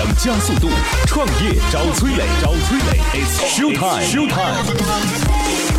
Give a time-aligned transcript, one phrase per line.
[0.00, 0.70] 想加速度，
[1.06, 5.69] 创业找崔磊，找崔磊，It's show time，show time。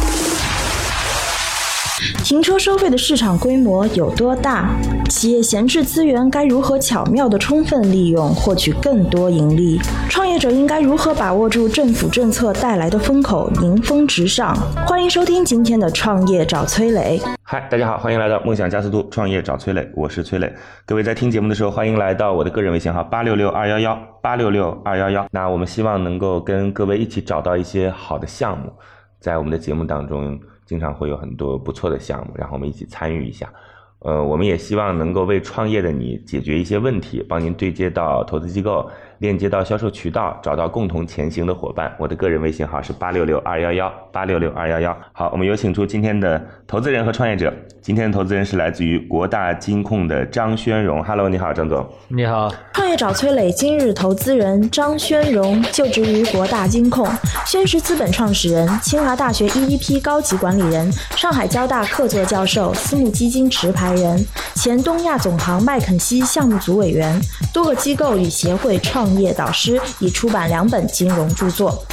[2.23, 4.69] 停车收费的市场规模有多大？
[5.09, 9.79] 企业闲置资源该如何巧妙地充分利用，获取更多盈利？
[10.07, 14.55] 创业者应该如何把握住政府政策带来的风口，迎风直上？
[14.85, 17.19] 欢迎收听今天的《创业找崔磊》。
[17.41, 20.53] 嗨，大家好，欢迎来到梦想加速度创业找崔磊，我是崔磊。
[20.85, 25.25] 各位在听节目的时候，欢迎来到我的个人微信号八六六二幺幺八六六二幺幺。
[25.31, 28.71] 那我们希望能够跟各位一起找到一些好的项目，
[29.19, 30.39] 在我们的节目当中。
[30.71, 33.51] 经常会有很多不错的项目，然后我们一起参与一下。
[33.99, 38.89] 呃，我们也希望能够为创业的你解决一些问题，帮您对接到投资机构。
[39.21, 41.95] 链接到销售渠道，找到共同前行的伙伴。
[41.99, 44.97] 我的个人微信号是八六六二幺幺八六六二幺幺。
[45.13, 47.53] 好，我们有请出今天的投资人和创业者。
[47.83, 51.03] 今天的投资人是来自于国大金控的张轩荣。
[51.03, 51.87] Hello，你好，张总。
[52.07, 52.51] 你好。
[52.73, 57.07] 创业找崔磊，今日投资人张轩荣就职于国大金控，
[57.45, 67.19] 宣石资本创始人，清华大学 EVP 高级管理人，上海交大客座教授，私募基金持牌人，前东亚总行麦肯锡项目组委员，
[67.53, 69.10] 多个机构与协会创。
[69.19, 71.83] 业导师已出版两本金融著作。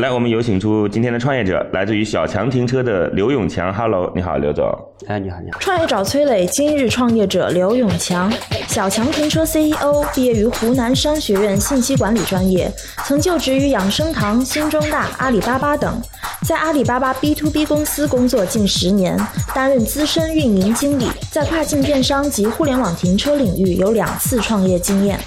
[0.00, 3.72] 来，我们有请出今天的创业者，来自于小强停车的刘永强。
[3.72, 4.66] Hello，你好，刘总。
[5.06, 5.58] 哎，你好，你好。
[5.58, 8.30] 创业找崔磊，今日创业者刘永强，
[8.68, 12.70] 小强停车 CEO，毕业于湖南商学院信息管理专业，
[13.06, 15.98] 曾就职于养生堂、新中大、阿里巴巴等，
[16.46, 19.18] 在阿里巴巴 B to B 公司工作近十年，
[19.54, 25.18] 担任资深运营经理，在跨境电商及互联网停车领域有两次创业经验。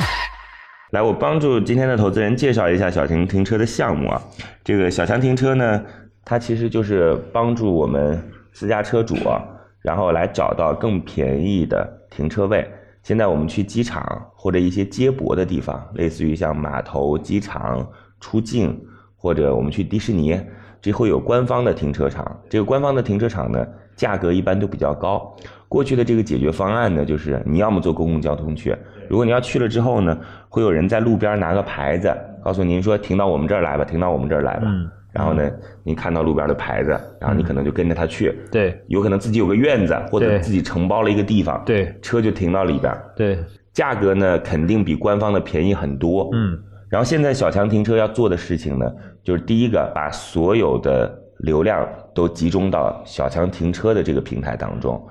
[0.92, 4.20] 来，我帮助今天的投资人介绍一下小强停车的项目啊。
[4.64, 5.86] 这个小强停车呢，
[6.26, 8.20] 它其实就是帮助我们
[8.54, 9.16] 私家车主，
[9.84, 12.68] 然后来找到更便宜的停车位。
[13.04, 17.88] 现在我们去机场或者一些接驳的地方，类似于像码头、机场、
[18.20, 18.84] 出境，
[19.16, 20.42] 或者我们去迪士尼，
[20.82, 22.40] 这会有官方的停车场。
[22.50, 25.36] 这个官方的停车场呢，价格一般都比较高。
[25.68, 28.76] 过去的这个解决方案呢，就是你要么坐公共交通去。
[29.08, 30.18] 如果你要去了之后呢，
[30.48, 32.12] 会有人在路边拿个牌子，
[32.44, 34.64] 告诉您说停到我们这儿来吧，停到我们这儿来吧。
[34.66, 34.90] 嗯。
[35.12, 35.50] 然后呢，
[35.84, 38.36] 您看到路边的牌子，然后你可能就跟着他去。
[38.52, 38.80] 对。
[38.88, 41.62] 有可能自己有个院子，或者自己承包了一个地方。
[41.66, 41.94] 对。
[42.02, 42.96] 车就停到里边。
[43.16, 43.38] 对。
[43.74, 46.30] 价格呢，肯定比官方的便宜很多。
[46.34, 46.58] 嗯。
[46.90, 48.92] 然后现在小强停车要做的事情呢，
[49.24, 55.02] 就是第一个，把所有的流量都集中到小强停车的这个平台当中。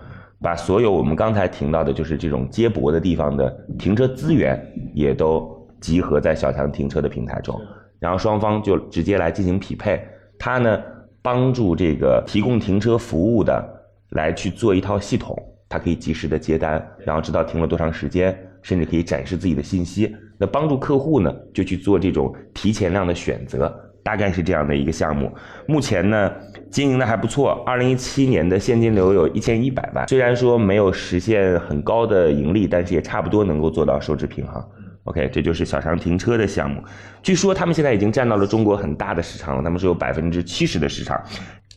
[0.41, 4.61] 把所有我们刚才停到的，就是这种接驳的地方的停车资源，
[4.94, 7.61] 也都集合在小强停车的平台中，
[7.99, 10.00] 然后双方就直接来进行匹配。
[10.38, 10.81] 它呢，
[11.22, 13.65] 帮助这个提供停车服务的
[14.11, 15.37] 来去做一套系统，
[15.69, 20.15] 它可以及时的接单，然后知道停了多长时间，甚至可以展示自己的信息。
[20.38, 23.84] 那帮助客户呢，就去做这种提前量的选择。
[24.00, 25.31] 大概是这样的一个项目，
[25.66, 26.32] 目前呢
[26.71, 27.62] 经营的还不错。
[27.66, 34.65] 二零一七年的现金流有一千一百万，虽然说没有实现很高的盈利，但是也差不多能够做到收支平衡。
[35.04, 36.82] OK，这就是小强停车的项目。
[37.22, 41.20] 据说他们现在已经占到了中国很大的市场了，他们是有百分之七十的市场。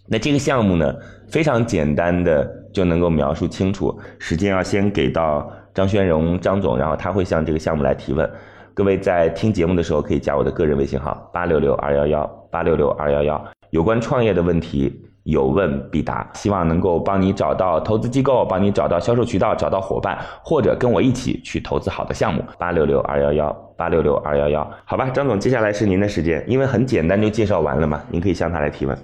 [0.07, 0.95] 那这个项目呢，
[1.28, 3.99] 非常简单的就能够描述清楚。
[4.19, 8.29] 时间要先给到张轩荣张总，然后他会向这个项目来提问。
[8.81, 22.44] 各位在听节目的时候，可以加我的个人微信号八六六二幺幺八六六二幺幺，有关创业的问题有问必答，希望能够帮你找到投资机构，帮你找到销售渠道，找到伙伴，或者跟我一起去投资好的项目。
[22.58, 28.97] 八六六二幺幺八六六二幺幺，好吧，张总，接下来是您的时间，因为很简单就介绍完了嘛，您可以向他来提问。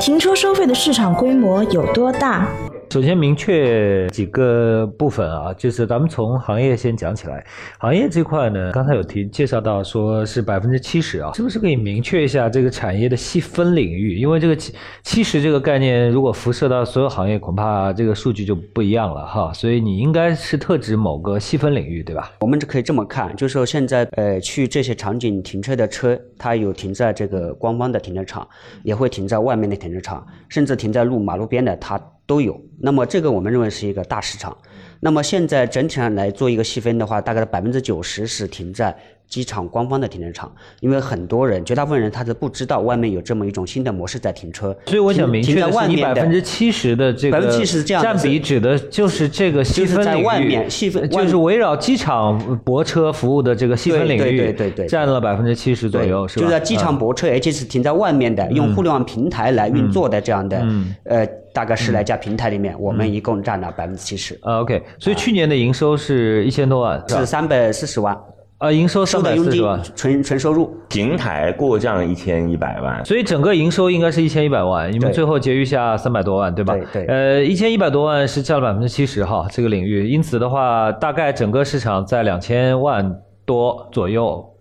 [0.00, 2.48] 停车收费的市场规模有多大？
[2.90, 7.44] 首先明确几个部分啊，就是咱们从行业先讲起来。
[7.78, 14.16] 行业这块呢，刚才有提介绍到说是百分之七十啊，是不是可以明确一下这个产业的细分领域？
[14.16, 14.72] 因为这个七
[15.02, 19.52] 七十这个概念，如果辐射到所有行业，恐怕这个数据就不一样了哈。
[19.52, 22.30] 所以你应该是特指某个细分领域，对吧？
[22.40, 28.46] 我们可以这么看，就是说现在呃去这些场景停车的车，它有停在这个官方的停车场，
[28.84, 32.00] 也会停在外面的停车场，甚至停在路马路边的，它。
[32.26, 34.56] 都有，那么这个我们认为是一个大市场。
[35.00, 38.96] 那么现在整体上来做一个细分的话，大概百分之九十是停在
[39.28, 44.76] 机场官方的停车场，因为很多人，绝大部分人他是不知道外面有这么一种新的模式在停车。
[44.86, 47.40] 所以我想明确的是，你百分之七十的这个
[47.84, 56.44] 这样占比，指的就是这个细分领域，细分就是围绕机场泊车服务的这个细分领域，对对对对，占了百分之七十左右，是吧？
[56.44, 60.64] 就在机场泊车，而且是停在外面的，用互联网平台来运作的这样的，
[61.04, 64.38] 呃，大概十来家平台里面，我们一共占了百分之七十。
[64.42, 68.16] OK，所以去年的营收是一千多万，是三百四十万。
[68.58, 76.74] 啊，营收三百四十万，纯纯收入，平台过账一千一百万，所以整个营收应该是一千一百万，你们最后结余下三百多万，对吧？
[76.92, 84.53] 对，呃，一千一百多万是占了百分之七十哈，这个领域，因此的话，大概整个市场在两千万多左右。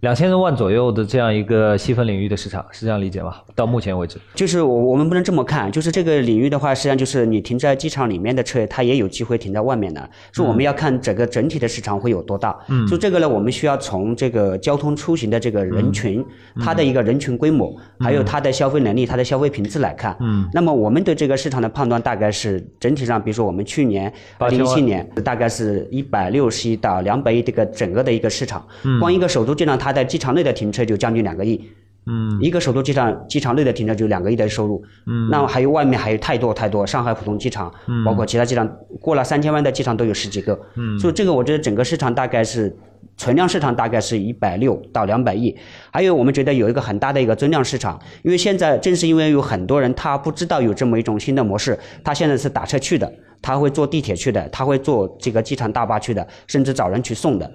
[0.00, 3.34] 两千多万左右的这样一个细分领域的市场，是这样理解吗？
[3.56, 10.08] 到目前为止，就是我我们不能这么看，就是这个领域的话，实际上就是你停在机场里面的车，它也有机会停在外面的。
[10.32, 12.56] 所以我们要看整个整体的市场会有多大。
[12.68, 12.86] 嗯。
[12.86, 16.24] 就这个呢，我们需要从这个交通出行的这个人群，
[16.60, 20.16] 它的一个人群规模，还有它的消费能力、它的消费品质来看。
[20.20, 20.48] 嗯。
[20.52, 28.64] 那么我们对这个市场的判断大概是整体上，比如说我们去年二零一七年大概是一百六十亿到两百亿这个整个的一个市场。
[28.84, 29.00] 嗯。
[29.00, 29.76] 光一个首都机场。
[29.76, 31.60] 它在机场内的停车就将近两个亿，
[32.06, 38.68] 嗯，一个首都机场机场内的停车就两个亿的收入，嗯，那么还有外面还有太多太多，上海浦东机场，嗯，包括其他机场
[39.00, 42.74] 过了三千万的机场都有十几个，嗯，所以这个我觉得整个市场大概是
[43.16, 45.54] 存量市场大概是一百六到两百亿，
[45.92, 53.12] 还有我们觉得有一个很大的一个增量市场，因为现在正是因为有很多人他不知道有这么一种新的模式，他现在是打车去的，
[53.42, 57.50] 他会坐地铁去的，他会坐这个机场大巴去的，甚至找人去送的。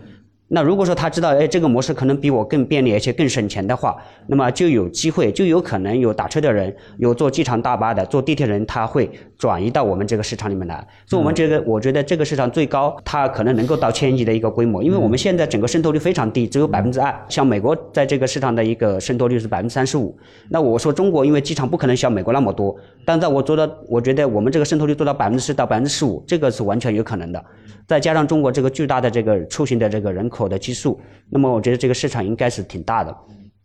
[0.56, 3.98] 那如果说他知道，哎，这个模式可能比我更便利，而且更省钱的话，
[4.28, 9.10] 那么就有机会，就有可能有打车的人，有坐机场大巴的，坐地铁人，他会
[9.44, 10.76] 转移到我们这个市场里面来。
[11.06, 17.14] 所以，我们这个，我觉得这个市场最高，它可能能够到千亿的一个规模，因为我们现在整个渗透率非常低，只有百分之二。
[17.28, 20.18] 像美国在这个市场的一个渗透率是百分之三十五。
[20.48, 22.74] 那我说中国，因为机场不可能像美国那么多，
[23.04, 27.44] 但在我做到，我觉得我们这个渗透率做到百分之十到百分之十五，这个是完全有可能的。
[27.86, 30.98] 再加上中国这个巨大的这个出行的这个人口的基数，
[31.30, 33.14] 那么我觉得这个市场应该是挺大的。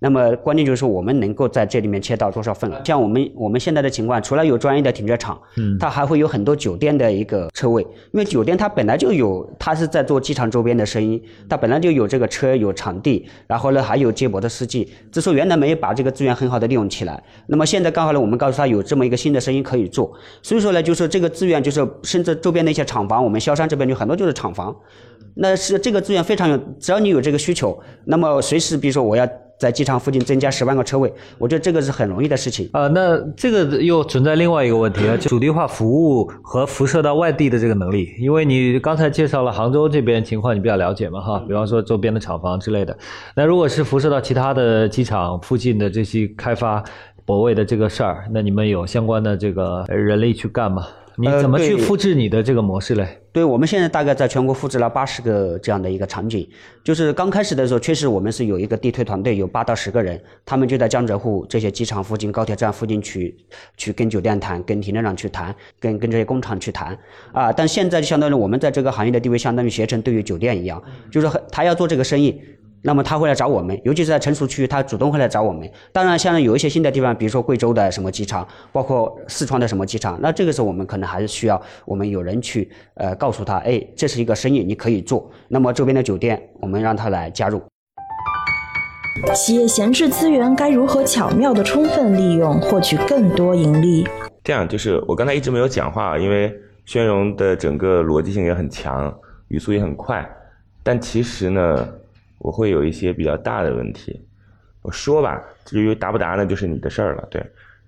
[0.01, 2.81] 那么关键就是说，我们能够在这里面切到多少份额？
[2.85, 17.21] 像我们我们现在的情况，除了有专业的停车场，嗯，它还会有很多酒店的一个车位，因为酒店它本来就有，它是在做机场周边的生意，它本来就有这个车有场地，然后呢还有接驳的司机，只是说原来没有把这个资源很好的利用起来。
[17.49, 20.13] 那么现在刚好呢，我们告诉他有这么一个新的生意可以做，
[20.43, 24.77] 所以说呢，就是这个资源就是甚至周边的一些厂房，我们萧山这边就很多就是厂房，
[25.35, 29.29] 那是这个资源非常有，只要你有这个需求，那么随时比如说我要。
[29.59, 32.71] 在机场附近增加十万个车位，我觉得这个是很容易的事情。
[32.73, 38.15] 呃，那这个又存在另外一个问题啊， 就主题化服务和辐射到外地的这个能力。
[38.19, 42.97] 因为你刚才介绍了杭州这边情况，你比较了解嘛，哈，比方说周边的厂房之类的。
[43.35, 46.83] 那如果是辐射到其他的机场附近的这些开发
[47.25, 50.87] 泊位的这个事儿，那你们有相关的这个人力去干吗？
[51.21, 53.21] 你怎么去复制你的这个模式嘞？
[53.33, 56.49] 对，我们现在大概在全国复制了八十个这样的一个场景。
[56.85, 63.37] 就是刚开始的时候，确实我们是有一个地推团队，有八到十个人，他们就在江浙沪这些机场附近、高铁站附近去
[63.77, 66.97] 去跟酒店谈，跟停车场去谈，跟跟这些工厂去谈。
[67.33, 70.81] 啊，但现在就相当于我们在这个行业的地位，相当于携程对于酒店一样，
[71.11, 72.41] 就是他要做这个生意。
[72.81, 75.69] 那么他会来找我们，尤其是在成熟区，他主动会来找我们。
[75.93, 85.29] 当然，像有一些新的地方，比如说贵州的什么机场，包括四川的什么机场，那这个时候我们可能还是需要我们有人去呃告诉他，哎，这是一个生意，你可以做。
[85.49, 87.61] 那么周边的酒店，我们让他来加入。
[89.35, 94.07] 企业闲置资源该如何巧妙的充分利用，获取更多盈利？
[94.45, 96.55] 这样就是我刚才一直没有讲话，因为
[96.85, 99.13] 宣荣的整个逻辑性也很强，
[99.49, 100.25] 语速也很快，
[100.85, 101.89] 但其实呢。
[102.39, 104.25] 我会有一些比较大的问题，
[104.83, 107.27] 我说吧，至于答不答呢，就是你的事儿了。
[107.31, 107.45] 对，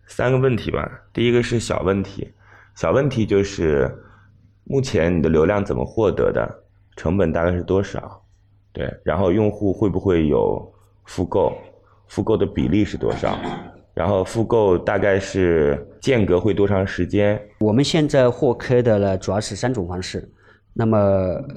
[0.06, 1.02] 三个问题吧。
[1.12, 2.30] 第一个是小问题，
[2.74, 3.90] 小问题就是
[4.64, 6.62] 目前你的流量怎么获得的，
[6.96, 8.22] 成本大概是多少？
[8.72, 10.72] 对，然后用户会不会有
[11.04, 11.52] 复购？
[12.08, 13.38] 复购的比例是多少？
[13.94, 17.40] 然后复购大概是间隔会多长时间？
[17.60, 20.28] 我们现在获客的呢，主要是三种方式。
[20.72, 20.98] 那么，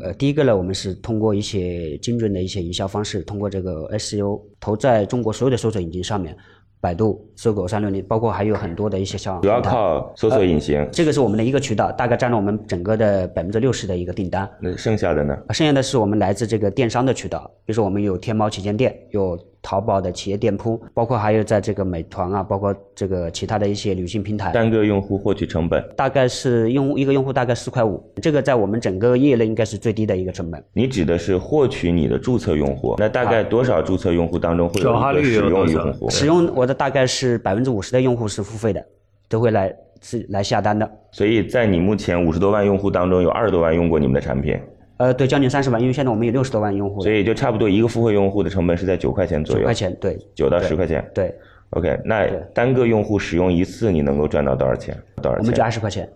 [0.02, 6.36] 呃，第一个呢，我们是通过一些精准的一些营销方式，通过这个 SEO 投在中国所有的搜索引擎上面，
[6.82, 14.50] 百度、搜狗、三六零，包括还有很多的一些像主要靠搜索引擎，这个是我们的一个渠道，大概占了我们整个的百分之六十的一个订单。
[14.60, 15.38] 那剩下的呢？
[15.52, 24.52] 剩下的是我们来自这个电商的渠道，比如说我们有天猫旗舰店，有淘宝的企业店铺，包括还有在这个美团啊，包括这个其他的一些旅行平台。
[24.52, 30.62] 单个用户获取成本大概是用一个用户大概四块五，这个在我们整个业内应该是最低的一个成本。
[30.74, 36.10] 你指的是获取你的注册用户，那大概多少注册用户当中会有一个使用用户？
[36.10, 38.86] 使用我的大概是百分之五十的用户是付费的，
[39.30, 40.92] 都会来是来下单的。
[41.14, 44.60] 所以在你目前五十多万用户当中，有二十多万用过你们的产品。
[45.04, 49.60] 呃，对，将近三十万，因为现在我们有六十多万用户，所以就差不多一个付费用户的成本是在九块钱左右。
[49.60, 51.06] 九块钱，对，九到十块钱。
[51.14, 51.36] 对
[51.72, 54.98] ，OK，那单个用户使用一次，你能够赚到多少钱？
[55.22, 55.40] 多少钱？
[55.40, 56.10] 我们就二十块钱。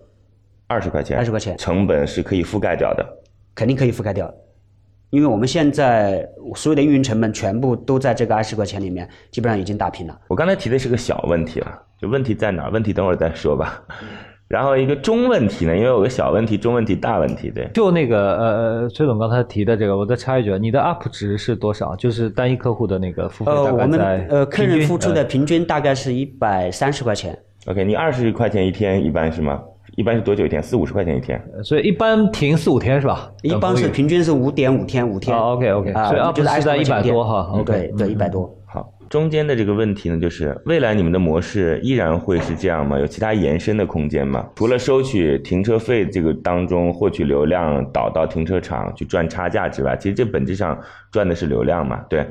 [0.67, 1.17] 二十块钱。
[1.17, 1.57] 二十块钱。
[1.57, 3.05] 成本是可以覆盖掉的。
[3.53, 4.33] 肯定可以覆盖掉，
[5.09, 6.25] 因为我们现在
[6.55, 10.17] 所有的运营成本全部都在这个二十块钱里面，基本上已经打平了。
[10.29, 12.69] 我刚才提的是个小问题了，就问题在哪？
[12.69, 13.83] 问题等会儿再说吧。
[14.47, 17.69] 然后一个中问题呢，因为有个小问题、中问题、大问题，对。
[17.73, 21.95] 就那个呃，崔总刚才提的这个，我再插一句，你的 UP 值是多少？
[21.97, 27.37] 就是单一客户的那个付费大概在呃，客人付出的平均大概是一百三十块钱。
[27.65, 29.61] OK，你二十块钱一天一般是吗？
[29.97, 30.63] 一般是多久一天？
[30.63, 31.41] 四五十块钱一天。
[31.63, 33.29] 所以一般停四五天是吧？
[33.41, 35.35] 一般是平均是五点五天五天。
[35.35, 37.49] OK OK，所以 UP 值在一百多哈。
[37.59, 38.56] OK，对，一百多。
[39.09, 42.99] 中间的这个问题呢，就是未来你们的模式依然会是这样吗？
[42.99, 44.47] 有其他延伸的空间吗？
[44.55, 50.77] 除了收取停车费这个当中获取流量导到停车场去赚差价之外，其实这本质上
[51.11, 51.97] 赚的是流量嘛？
[52.09, 52.25] 对。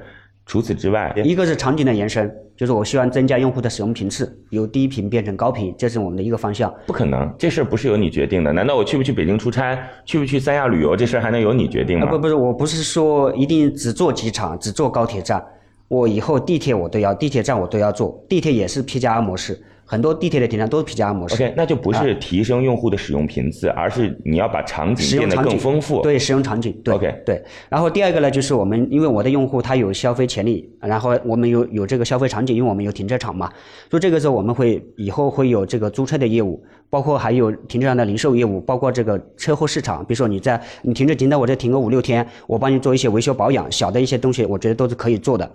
[0.49, 6.73] 除此之外，一个是场景的延伸，就是我希望增加用户的使用频次，由低频变成高频，这是我们的一个方向。
[6.87, 8.53] 不可能，这事儿不是由你决定的。
[8.53, 12.07] 难道我去不去北京出差，去不去三亚旅游，这事儿还能由你决定吗？
[12.07, 15.45] 不，不是，我不是说一定只做机场，只做高铁站。
[15.89, 19.61] 我以后地铁我都要，地铁站我都要做，地铁也是 P 加 R 模式。
[19.89, 21.37] 很多地铁的停站都是 P 加 R 模式。
[21.37, 26.03] OK，那就不是提升用户的使用频次，而是你要把场景变得更丰富。
[26.03, 26.77] 对，使用场景。
[26.83, 27.41] 对 OK，对。
[27.69, 33.49] 然后第二个呢，就是我们因为我的用户他有消费潜力，然后我们有有这个消费场景，因为我们有停车场嘛，
[33.89, 40.05] 所以这个时候我们会以后会有这个租车的业务，包括还有停车场的零售业务，包括这个车后市场。
[40.05, 45.49] 比如说你在你停车停在我这停个五六天，我帮你做一些维修保养，小的一些东西，我觉得都是可以做的。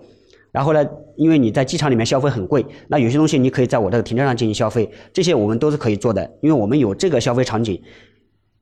[0.52, 7.82] 然后呢，因为你在机场里面消费很贵，那有些东西你可以在我这个停车场进行消费，这些我们都是可以做的，因为我们有这个消费场景。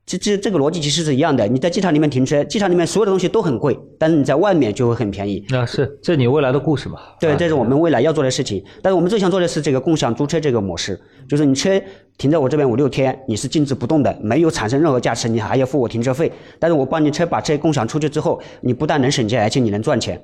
[0.06, 1.46] 这这这个逻辑其实是一样的。
[1.46, 5.44] 你在机场里面停车，机场里面所有的东西都很贵，但是你在外面就会很便宜。
[5.50, 7.14] 那是这你未来的故事吧？
[7.20, 8.64] 对，这是我们未来要做的事情。
[8.82, 11.80] 但是我们最想做的是这个共享租车这个模式，就是你车
[12.18, 16.32] 停在我这边五六天，你是静止不动的，没有产生任何价值，你还要付我停车费。
[16.58, 20.20] 但是我帮你车把车共享出去之后，你不但能省钱，而且你能赚钱。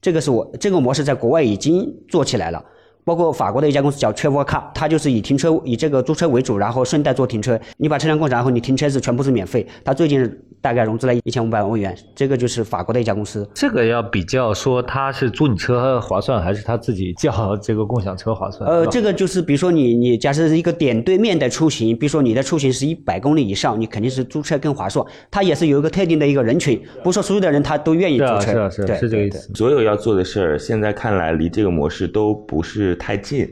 [0.00, 2.64] 这个是我这个模式在国外已经做起来了。
[3.08, 7.58] 包括法国的一家公司叫 Travel Car，它就是以停车以这个租车为主，然后顺带做停车。
[7.78, 9.66] 你把车辆共享，然后你停车是全部是免费。
[9.82, 13.48] 它最近大概融资了一千五百万欧元，这个就是法国的一家公司。
[13.54, 18.68] 这个要比较说，它是租你车划算，还是他自己叫这个共享车划算？
[18.68, 25.02] 呃，这个就是比如说你你假设是一个点对面的出行，比如说你的出行是一百公里以上，你肯定是租车更划算。
[25.30, 28.52] 它也是有一个特定的一个人群，不是说所有的人他都愿意租车。
[28.52, 29.50] 是啊是啊是，是这个意思。
[29.54, 32.97] 所有要做的事儿，现在看来离这个模式都不是。
[32.98, 33.48] 太近，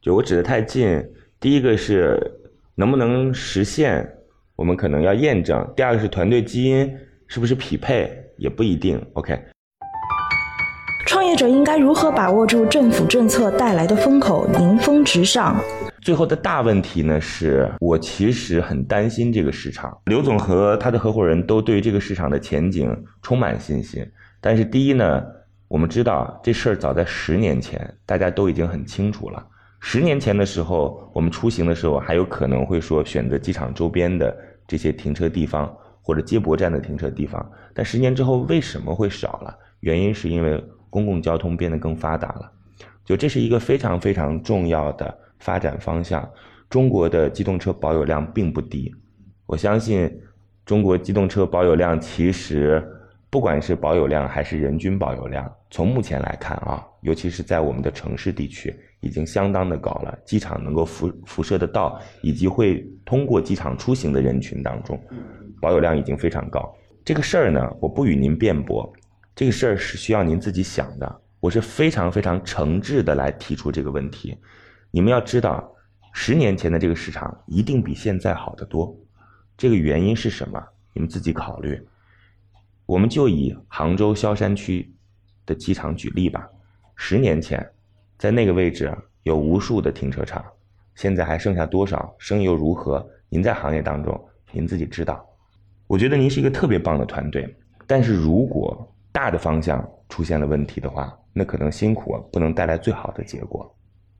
[0.00, 1.00] 就我指的太近。
[1.38, 2.18] 第一个是
[2.74, 4.04] 能不能实现，
[4.56, 6.90] 我们可能要验证；第二个是团队基因
[7.28, 9.00] 是不是匹配，也不一定。
[9.12, 9.38] OK。
[11.06, 15.56] 创业者应该如何把握住政府政策带来的风口，迎风直上？
[16.02, 19.96] 最后的大问题呢，是我其实很担心这个市场。
[20.06, 24.04] 刘总和他的合伙人都对这个市场的前景充满信心，
[24.40, 25.22] 但是第一呢？
[25.68, 29.46] 我们知道这事儿早在十年前，大家都已经很清楚了。
[29.80, 34.34] 十年前的时候，我们出行的时候还有可能会说选择机场周边的
[34.66, 35.70] 这些停车地方
[36.00, 39.54] 或者接驳站的停车地方，但十年之后为什么会少了？
[39.80, 42.50] 原因是因为公共交通变得更发达了。
[43.04, 46.26] 就这是一个非常非常重要的发展方向。
[46.70, 48.90] 中国的机动车保有量并不低，
[49.44, 50.10] 我相信
[50.64, 52.82] 中国机动车保有量其实。
[53.30, 60.18] 不管是保有量还是人均保有量，从目前来看啊，尤其是在我们的城市地区，已经相当的高了。
[60.24, 64.98] 机场能够辐辐射得到，以及会通过机场出行的人群当中，
[65.60, 66.74] 保有量已经非常高。
[67.04, 68.90] 这个事儿呢，我不与您辩驳，
[69.34, 71.20] 这个事儿是需要您自己想的。
[71.38, 74.36] 我是非常非常诚挚的来提出这个问题。
[74.90, 75.70] 你们要知道，
[76.14, 78.96] 十年前的这个市场一定比现在好得多。
[79.54, 80.62] 这个原因是什么？
[80.94, 81.78] 你们自己考虑。
[82.88, 84.90] 我们就以杭州萧山区
[85.44, 86.48] 的机场举例吧。
[86.96, 87.70] 十年前，
[88.16, 88.90] 在那个位置
[89.24, 90.42] 有无数的停车场，
[90.94, 92.14] 现在还剩下多少？
[92.18, 93.06] 生意又如何？
[93.28, 94.18] 您在行业当中，
[94.52, 95.22] 您自己知道。
[95.86, 97.54] 我觉得您是一个特别棒的团队，
[97.86, 103.70] 但是如果大的方向出现了问题的话，那可能辛苦不能带来最好的结果。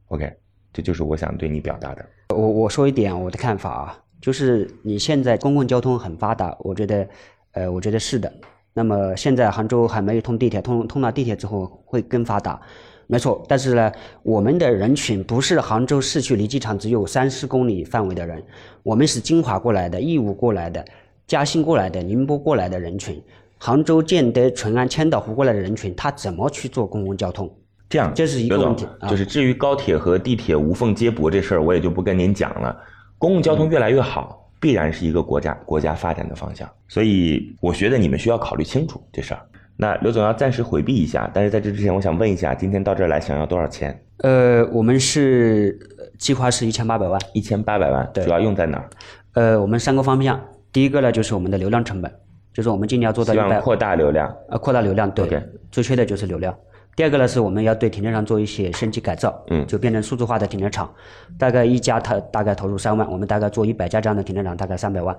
[0.08, 0.30] OK，
[0.74, 2.04] 这就是我想对你表达的。
[2.36, 7.08] 我我说一点我的看法啊，就是你现在公共交通很发达，我觉得，
[7.52, 8.30] 呃，我觉得是的。
[8.78, 12.60] 那么现在杭州还没有通地铁，通通了地铁之后会更发达，
[13.08, 13.44] 没错。
[13.48, 13.90] 但是呢，
[14.22, 18.40] 我们的人群不是杭州市区离机场只有三四公里范围的人，
[18.84, 20.84] 我们是金华过来的、义乌过来的、
[21.26, 23.20] 嘉兴过来的、宁波过来的人群。
[23.58, 27.52] 杭州建德、淳安、千岛湖过来的人群，他怎么去做公共交通？
[27.88, 28.86] 这样，这是一个问题。
[29.10, 32.76] 就是至于高铁和地铁无缝接驳这事儿，我也就不跟您讲了。
[33.18, 36.68] 公共交通越来越好，必然是一个国家国家发展的方向。
[36.88, 39.40] 所以，我觉得你们需要考虑清楚这事儿。
[39.76, 43.96] 那刘总要暂时回避一下，但是在这之前，我想问一下，今天到这儿来想要多少钱？
[44.18, 45.78] 呃，我们是
[46.18, 48.90] 计划是一千八百万，一千八百万，主要用在哪儿？
[49.34, 50.40] 呃，我们三个方向，
[50.72, 52.12] 第一个呢就是我们的流量成本。
[52.50, 56.52] 就是我们今年要做到一百扩大流量呃，扩大流量对，最缺的就是流量。
[56.98, 60.92] 第二个呢是我们要对停车场做一些升级改造，嗯，就变成数字化的停车场。
[61.38, 65.16] 大概一家它大概投入三万，我们大概做一百家这样的停车场，大概三百万，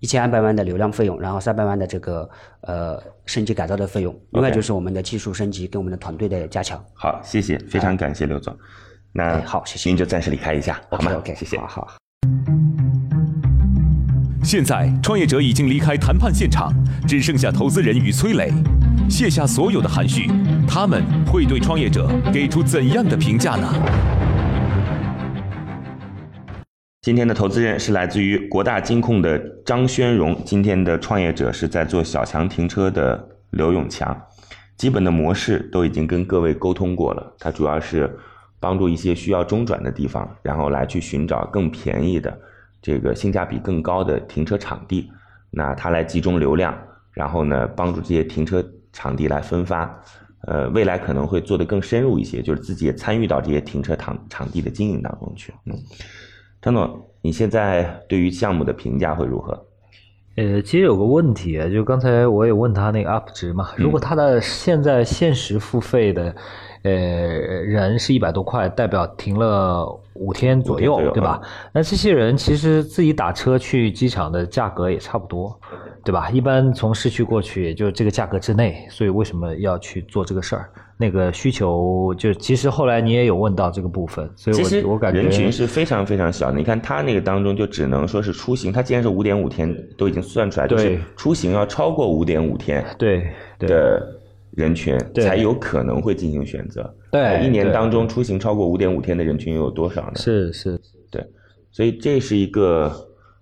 [0.00, 2.28] 一千二百万的流量费用，然后三百万的这个
[2.60, 4.14] 呃升级改造的费用。
[4.32, 6.78] 另外就是我们的技术升级跟我们的团队的加强。
[6.92, 8.54] 好，谢谢，非常感谢刘总。
[9.14, 9.88] 那好，谢谢。
[9.88, 11.56] 您就暂时离开一下，好吗？OK，谢谢。
[11.56, 11.88] 好好。
[14.44, 16.70] 现在，创业者已经离开谈判现场，
[17.08, 18.52] 只剩下投资人与崔磊。
[19.12, 20.26] 卸下所有的含蓄，
[20.66, 23.68] 他们会对创业者给出怎样的评价呢？
[27.02, 34.18] 今天的投资人是来自于国大金控的张轩荣，今天的创业者是在做小强停车的刘永强。
[34.78, 38.18] 基本的模式都已经跟各位沟通过了，他主要是
[38.58, 42.34] 帮助一些需要中转的地方，然后来去寻找更便宜的。
[42.80, 45.10] 这个性价比更高的停车场地，
[45.50, 46.74] 那它来集中流量，
[47.12, 50.02] 然后呢，帮助这些停车场地来分发，
[50.46, 55.52] 呃，未来可能会做得更深入一些，就是自己也参与到这些停车场场地的经营当中去。
[55.66, 55.74] 嗯，
[56.60, 59.66] 张总，你现在对于项目的评价会如何？
[60.36, 66.34] 呃，其实有个问题啊，就刚才我也问他那个 UP 值嘛，如果他的现在限时付费的。
[66.82, 71.40] 呃，人是一百多块，代表停了五天左右，对吧？
[71.72, 75.56] 那这些人其实自己打车去机场的价格也差不多，
[76.04, 76.28] 对吧？
[76.30, 80.68] 一般从市区过去也就这个价格之内，所以为什么要去做这个事儿？
[80.96, 86.58] 那个需求就其实后来你也有问到这个部分，所以我我感觉人群是非常非常小的。
[86.58, 93.24] 你看他那个当中就只能说是出行，他既然是五点五天都已经算出来，就是出行要超过五点五天，对
[93.58, 94.18] 的。
[94.52, 96.94] 人群才有可能会进行选择。
[97.10, 100.12] 对，一年当中出行超过五点五天的人群又有多少呢？
[100.16, 101.24] 是是，对，
[101.70, 102.90] 所以这是一个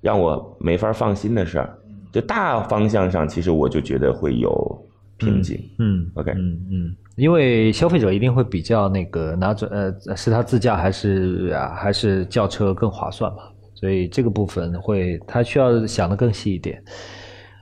[0.01, 1.79] 让我没法放心的事儿。
[2.13, 5.61] 就大方向上，其实我就觉得会有瓶颈。
[5.79, 13.45] 嗯，OK，嗯嗯，因为消费者一定会比较那个拿准呃，是他自驾还是啊还是轿车更划算嘛？
[13.75, 16.83] 所以这个部分会他需要想的更细一点。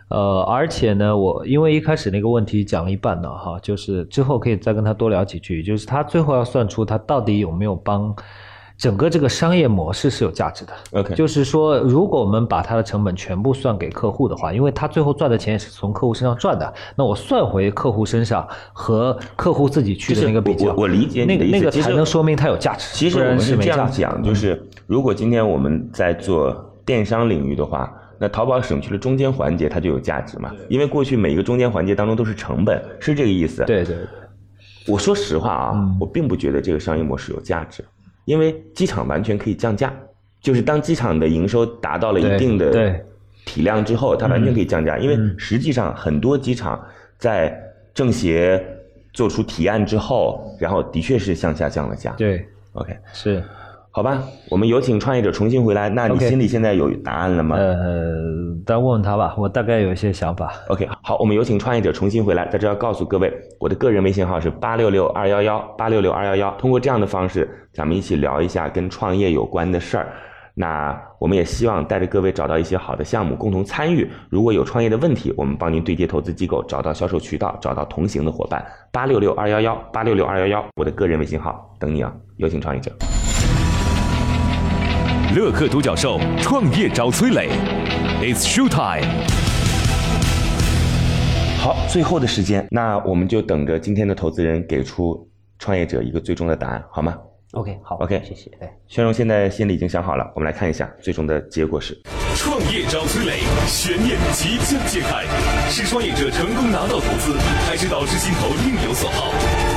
[0.08, 8.14] 呃，而且呢，我因为一开始那个问题讲了一半呢，哈，就是之后可以再跟他多聊几句，就是他最后要算出他到底有没有帮
[8.78, 10.72] 整个这个商业模式是有价值的。
[10.92, 22.88] OK，就是说，如果我们把他的成本全部算给客户的话，因为他最后赚的钱也是从客户身上赚的，那我算回客户身上和客户自己去的那个比较，我理解那个那个才能说明它有价值。
[22.94, 27.92] 其实我们是这样讲，就是如果今天我们在做电商领域的话。
[28.18, 30.52] 那淘宝省去了中间环节，它就有价值嘛？
[30.68, 33.64] 因为过去每一个中间环节当中都是成本，是这个意思。
[33.64, 34.06] 对对对，
[34.86, 37.84] 我说实话啊，我并不觉得这个商业模式有价值，
[38.24, 39.94] 因为机场完全可以降价，
[40.40, 43.00] 就是当机场的营收达到了一定的
[43.44, 44.98] 体量之后，它完全可以降价。
[44.98, 46.84] 因为实际上很多机场
[47.18, 47.56] 在
[47.94, 48.62] 政协
[49.12, 52.12] 做出提案之后，然后的确是向下降了价。
[52.18, 53.42] 对，OK，是。
[53.98, 55.88] 好吧，我们有请创业者重新回来。
[55.88, 57.56] 那你心里现在有答案了吗？
[57.56, 57.74] 呃，
[58.64, 60.52] 再问问他吧，我大概有一些想法。
[60.68, 62.46] OK，好，我们有请创业者重新回来。
[62.46, 66.54] 在这要告诉各位，我的个人微信号是八六六二幺幺八六六二幺幺。
[66.58, 70.06] 通过这样的方式，咱们一起聊一下跟创业有关的事儿。
[70.54, 74.08] 那我们也希望带着各位找到一些好的项目，共同参与。
[74.30, 78.64] 如果有创业的问题，我们帮您对接投资机构，找到销售渠道，找到同行的伙伴。
[78.92, 82.12] 八六六二幺幺八六六二幺幺，我的个人微信号等你啊！
[82.36, 82.92] 有请创业者。
[85.38, 87.48] 乐客独角兽创业找崔磊
[88.20, 89.08] ，It's show time。
[91.60, 97.16] 好，最后的时间，那我们就等着今天的投资人给出创业者一个最终的答案，好吗
[97.52, 98.50] ？OK，好，OK，谢谢。
[98.58, 101.96] 对，宣荣现在心里已经想好了，我们来看一下最终的结果是：
[102.34, 105.22] 创业找崔磊，悬念即将揭开，
[105.70, 107.32] 是创业者成功拿到投资，
[107.68, 109.32] 还是导师心头另有所好？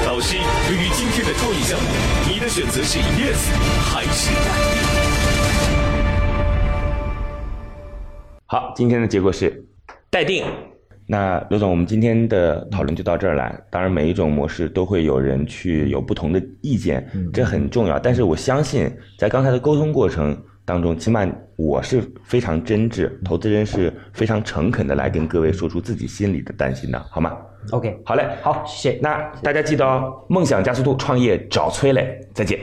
[0.07, 1.87] 导师，对于今天的创业项目，
[2.33, 3.37] 你的选择是 yes
[3.85, 5.00] 还是 no？
[8.51, 9.65] 好，今天的结果是
[10.09, 10.43] 待定。
[11.07, 13.57] 那刘总，我们今天的讨论就到这儿来。
[13.69, 17.97] 当然，每一种模式都会有人去有不同的意见，这很重要。
[17.97, 27.37] 但是我相信，在刚才的沟通过程当中，起码我是非常真挚，投资人是非常诚恳的来跟各位说出自己心里的担心的，好吗
[27.71, 28.99] OK，好嘞，好，谢谢。
[29.01, 32.59] 那大家记得哦，梦想加速度，创业找崔磊，再见。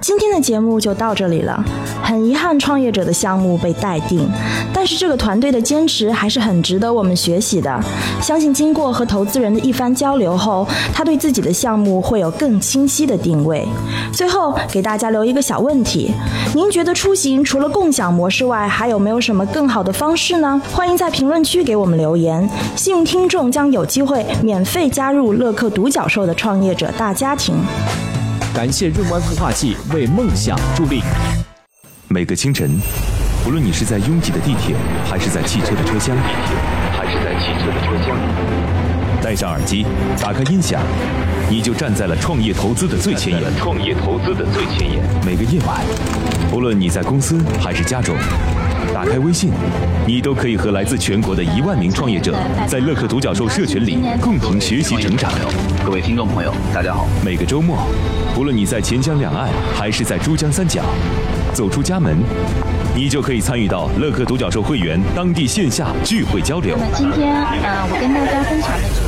[0.00, 1.62] 今天的节目就到这里了，
[2.02, 4.28] 很遗憾创业者的项目被待定，
[4.72, 7.80] 但是这个团队的坚持还是很值得我们学习的。
[8.22, 13.66] 相信经过和投资人的一番交流后，他对自己的项目会有更清晰的定位。
[14.12, 16.12] 最后给大家留一个小问题：
[16.54, 20.62] 您觉得出行除了共享模式外，还有没有什么更好的方式呢？
[20.72, 27.56] 欢迎在评论区给我们留言，幸运听众将有机会免费加入乐客独角兽的创业者大家庭。
[28.58, 31.00] 感谢润湾孵化器为梦想助力。
[32.08, 32.68] 每个清晨，
[33.46, 34.74] 无论你是在拥挤的地铁，
[35.08, 36.16] 还是在汽车的车厢，
[36.90, 38.16] 还是在汽车的车厢，
[39.22, 39.86] 戴上耳机，
[40.20, 40.82] 打开音响，
[41.48, 43.44] 你就站在了创业投资的最前沿。
[43.58, 45.04] 创业投资的最前沿。
[45.24, 45.80] 每个夜晚，
[46.52, 48.16] 无论你在公司还是家中，
[48.92, 49.52] 打开微信，
[50.04, 52.34] 你都可以和来自全国的一万名创业者，
[52.66, 55.30] 在乐客独角兽社群里共同学习成长。
[55.86, 57.06] 各位听众朋友，大家好。
[57.24, 57.86] 每个周末，
[58.38, 60.80] 无论你在钱江两岸还是在珠江三角，
[61.52, 62.16] 走出家门，
[62.94, 66.76] 你就可以参与到乐客独角兽会员当地线下聚会交流。
[66.78, 69.07] 那么今天，呃，我跟大家分享的主